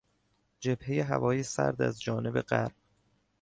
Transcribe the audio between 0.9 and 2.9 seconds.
هوای سرد از جانب غرب